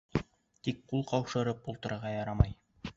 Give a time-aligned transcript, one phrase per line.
[0.67, 2.63] Тик ҡул ҡаушырып ултырырға ярамай.